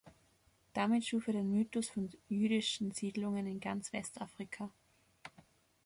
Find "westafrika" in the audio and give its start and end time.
3.93-4.71